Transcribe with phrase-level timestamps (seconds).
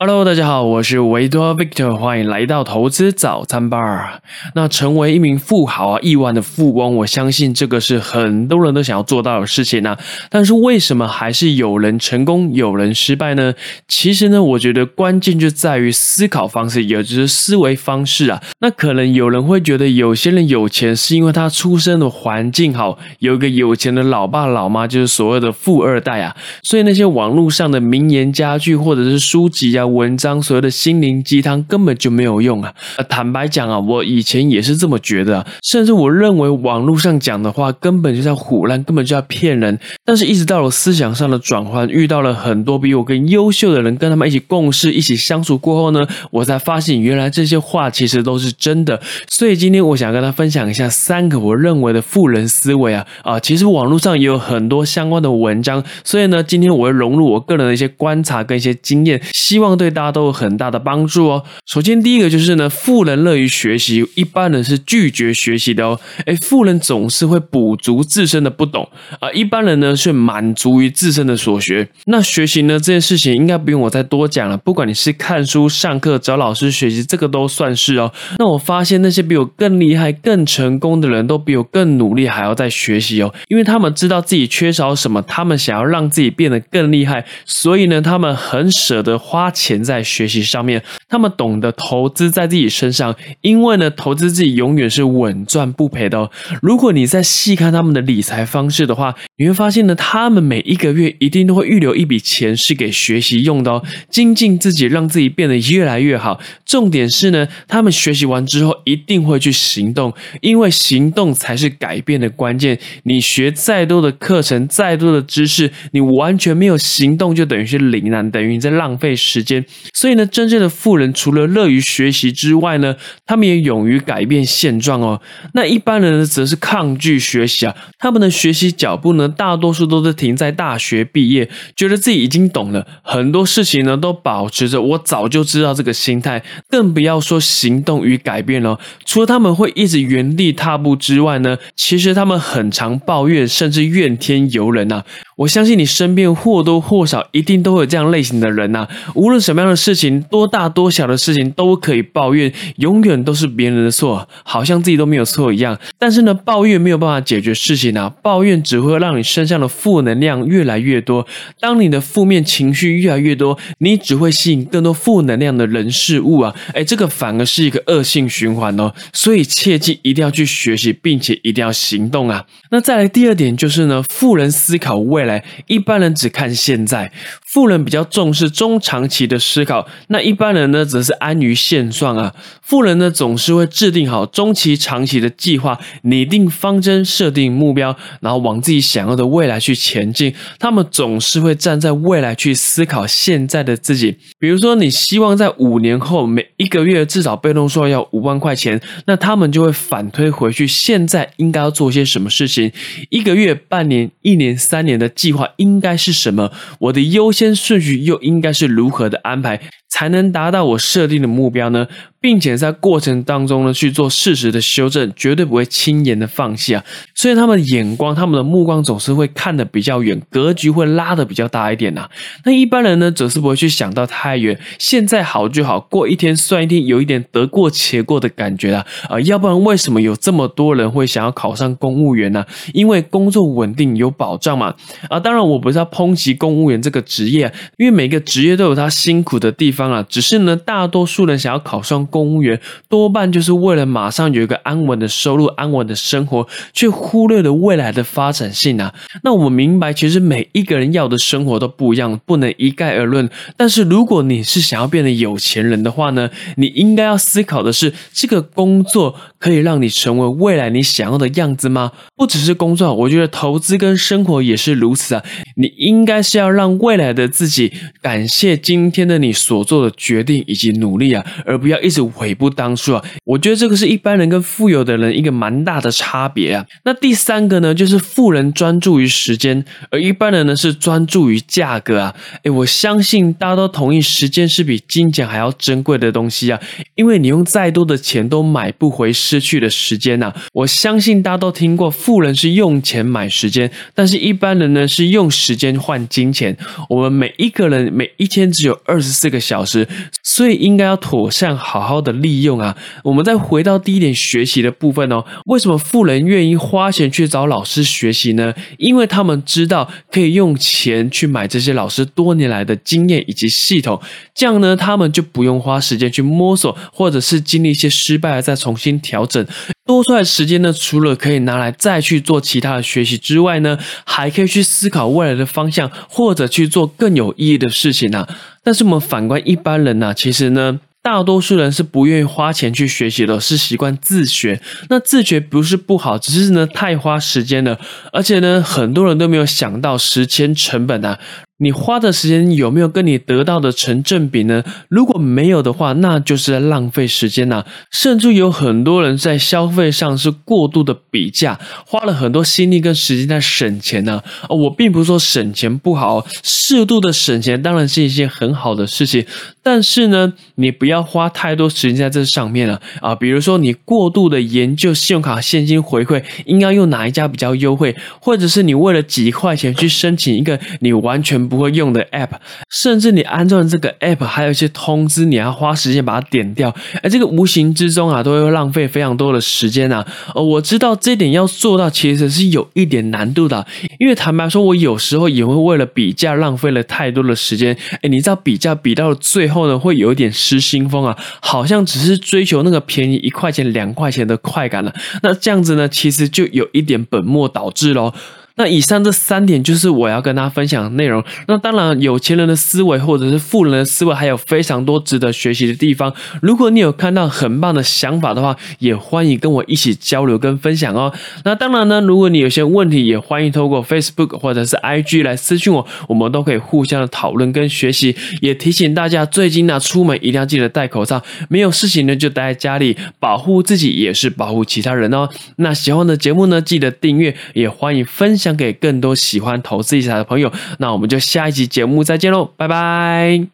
[0.00, 4.20] Hello，大家好，我是维多 Victor，欢迎来到投资早餐 bar。
[4.54, 9.98] 那成为一名富豪啊，亿万的富翁，我相信这个是很多人都想要做到的事情啊。
[10.30, 13.54] 但是为什么还是有人成功，有人失败呢？
[13.88, 18.40] 其实呢，我觉得关键就在于思考方式，也就是思维方式啊。
[18.60, 26.36] 那可能有人会觉得，有些人有钱是因为他出生的环境好，有一个有钱的老爸老妈，就是所谓的富二代啊。
[26.62, 29.87] 所以那些网络上的名言佳句或者是书籍啊。
[29.88, 32.72] 文章所有的心灵鸡汤根本就没有用啊！
[33.08, 39.78] 坦白讲啊，我以前也是这么觉得，甚至我认为网络上讲的话根本就在唬烂，根本就在骗人。
[40.04, 49.00] 但是，一直到了思想上的转换，遇到了很多比我更优秀的人，跟他们一起共事、一起相处过后呢，我才发现原来这些话其实都是真的。
[49.30, 53.38] 所以今天我想跟他分享一下三个我认为的富人思维啊啊！
[53.38, 59.77] 其实网络上也有很多相关的文章，所以呢，今天我会融入我个人的一些观察跟一些经验，希望。
[59.78, 61.44] 对大家都有很大的帮助哦。
[61.66, 65.98] 首先，第一个就是呢，富人乐于学习，一般人是拒绝学习的哦。
[66.26, 68.88] 哎，富人总是会补足自身的不懂
[69.20, 71.88] 啊，一般人呢是满足于自身的所学。
[72.06, 74.56] 那学习呢这件事情，应该不用我再多讲了。
[74.56, 78.12] 不管你是看书、上课、找老师学习，这个都算是哦。
[78.38, 89.67] 那我发现那些比我更厉害、更成功的人都比我更努力，还要在学习哦，因为他们知道自己缺少什么，他们想要让自己变得更厉害，所以呢，他们很舍得花钱。
[89.68, 96.30] 钱在学习上面，他们懂得投资在自己身上，因为呢，投资自己永远是稳赚不赔的。
[96.62, 106.40] 如果你在细看他们的理财方式的话，你会发现呢，他们每一个月一定都会预留一笔钱是给学习用的哦，精进自己，让自己变得越来越好。
[106.64, 112.78] 重点是呢，他们学习完之后一定会去行动，因为行动才是改变的关键。
[113.02, 119.57] 你学再多的课程，再多的知识，你完全没有行动，就等于是零啊，等于你在浪费时间。
[119.92, 125.20] 所以呢，真正的富人除了乐于学习之外呢，他们也勇于改变现状哦。
[125.54, 127.74] 那一般人呢，则是抗拒学习啊。
[127.98, 138.78] 他们的学习脚步呢，大多数都是停在大学毕业，觉得自己已经懂了很多事情呢，都保持着我早就知道这个心态，更不要说行动与改变了。
[139.04, 145.02] 除了他们会一直原地踏步之外呢，其实他们很常抱怨，甚至怨天尤人呐。
[145.38, 155.78] 我相信你身边或多或少一定都会有这样类型的人呐，无论什么样的事情，多大多小的事情都可以抱怨，永远都是别人的错，好像自己都没有错一样。
[155.98, 161.26] 但是呢，抱怨没有办法解决事情啊，抱怨只会让你身上的负能量越来越多。
[161.60, 168.92] 当你的负面情绪越来越多，你只会吸引更多负能量的人事物啊，哎，这个反而是一个恶性循环哦。
[169.12, 172.44] 所以切记一定要去学习，并且一定要行动啊。
[172.70, 175.28] 那再来第二点就是呢，富人思考未来。
[175.28, 177.12] 来，一般人只看现在，
[177.50, 182.34] 富人比较重视中长期的思考，那一般人呢，则是安于现状啊。
[182.62, 190.34] 富人呢，总是会制定好中期、长期的计划，拟定方针，设定目标，然后往自己想要的未来去前进。
[190.58, 194.16] 他们总是会站在未来去思考现在的自己。
[194.38, 202.70] 比如说，你希望在五年后每一个月至少被动收入要五万块钱，那他们就会反推回去，现在应该要做些什么事情？
[203.08, 205.08] 一个月、半年、一年、三年的。
[205.18, 206.52] 计划应该是什么？
[206.78, 209.60] 我的优先顺序又应该是如何的安排？
[209.88, 211.86] 才能达到我设定的目标呢，
[212.20, 216.84] 并且在过程当中呢去做适时的修正，绝对不会轻言的放弃啊。
[217.14, 222.08] 所以他们的眼光、他们的目光总是会看得比较远，格局会拉得比较大一点呐。
[222.44, 228.84] 那一般人呢，则是不会去想到太远，现在好就好，过一天算一天，有一点得过且过的感觉啊。
[229.08, 232.44] 啊，要不然为什么有这么多人会想要考上公务员呢？
[232.74, 234.74] 因为工作稳定有保障嘛。
[235.08, 239.77] 啊，当然我不是要抨击公务员这个职业，因为每个职业都有他辛苦的地方。
[239.78, 248.92] 方啊，只是呢，大多数人想要考上公务员，多半就是为了马上有一个安稳的收入、安稳的生活，却忽略了未来的发展性啊。
[249.22, 253.30] 那我们明白，其实每一个人要的生活都不一样，不能一概而论。
[253.56, 261.92] 但是如果你是想要变得有钱人的话呢，你应该要思考的是，这个工作可以让你成为未来你想要的样子吗？
[262.16, 265.22] 不只是工作，我觉得投资跟生活也是如此啊。
[265.54, 267.72] 你应该是要让未来的自己
[268.02, 269.67] 感谢今天的你所。
[269.68, 273.04] 做的决定以及努力啊，而不要一直悔不当初啊！
[273.24, 276.64] 我觉得这个是一般人跟富有的人一个蛮大的差别啊。
[276.84, 282.14] 那第三个呢，就是富人专注于时间，而一般人呢是专注于价格啊。
[282.44, 286.58] 诶，我相信大家都同意，时间是比金钱还要珍贵的东西啊，
[286.94, 290.32] 因为你用再多的钱都买不回失去的时间呐。
[290.54, 296.56] 我相信大家都听过，富人是用钱买时间，但是一般人呢是用时间换金钱。
[296.88, 299.57] 我们每一个人每一天只有二十四个小。
[299.58, 299.88] 老师，
[300.22, 302.76] 所以应该要妥善好好的利用啊。
[303.02, 308.54] 我们再回到第一点学习的部分哦，为什么富人愿意花钱去找老师学习呢？
[308.78, 314.00] 因为他们知道可以用钱去买这些老师多年来的经验以及系统，
[314.32, 319.44] 这样呢，他们就不用花时间去摸索，或者是经历一些失败再重新调整。
[319.84, 328.28] 多出来的时间呢，除了可以拿来再去做其他的学习之外呢，还可以去思考未来的方向，或者去做更有意义的事情呢。
[328.68, 334.60] 但是我们反观一般人呢，其实呢，大多数人是不愿意花钱去学习的，是习惯自学。
[334.90, 337.80] 那自学不是不好，只是呢太花时间了，
[338.12, 341.18] 而且呢，很多人都没有想到时间成本啊。
[341.60, 344.62] 你花的时间有没有跟你得到的成正比呢？
[344.88, 347.64] 如果没有的话，那就是在浪费时间呐。
[347.90, 354.22] 甚至有很多人在消费上是过度的比价，花了很多心力跟时间在省钱呢。
[354.48, 359.26] 我并不是说省钱不好，适度的省钱当然是一件很好的事情。
[359.60, 363.16] 但是呢，你不要花太多时间在这上面了啊。
[363.16, 371.47] 比如说，你过度的研究信用卡现金回馈应该用哪一家比较优惠，或者是你为了几块钱去申请一个你完全。
[371.48, 372.30] 不会用的 app，
[372.70, 380.06] 甚至你安装这个 app，还有一些通知，你要花时间把它点掉，而这个无形之中啊，都会浪费非常多的时间啊。
[380.34, 383.66] 呃，我知道这点要做到，其实是有一点难度的，
[383.98, 387.76] 因为坦白说，我有时候也会为了比价浪费了太多的时间。
[388.02, 394.94] 哎，你知道比价比到了最后呢，会有一点失心疯啊，好像只是追求那个便宜一块钱、两块钱的快感了。
[395.22, 398.12] 那这样子呢，其实就有一点本末倒置喽。
[398.58, 401.24] 那以上这三点就是我要跟大家分享的内容。
[401.46, 406.12] 那当然，有钱人的思维或者是富人的思维还有非常多值得学习的地方。
[406.42, 411.14] 如果你有看到很棒的想法的话，也欢迎跟我一起交流跟分享哦。
[411.44, 418.16] 那当然呢，如果你有些问题，也欢迎透过 Facebook 或者是 IG 来私信我，我们都可以互相的讨论跟学习。
[418.40, 425.28] 也提醒大家，最近呢出门一定要记得戴口罩，没有事情呢就待在家里，保护自己也是保护其他人哦。
[425.56, 428.58] 那喜欢的节目呢，记得订阅，也欢迎分享享。
[428.58, 433.46] 给更多喜欢投资理财的朋友，那我们就下一集节目再见喽，拜拜。